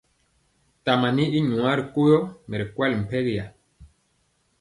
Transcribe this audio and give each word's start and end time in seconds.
Tama 0.85 1.09
yi 1.17 1.25
i 1.37 1.39
namaa 1.43 1.77
ri 1.79 1.83
ko 1.93 2.01
yɔ, 2.09 2.19
mɛ 2.47 2.53
ri 2.61 2.65
kwali 2.75 2.95
sampɛriya. 2.97 3.45